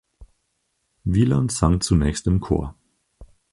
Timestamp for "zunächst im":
1.79-2.39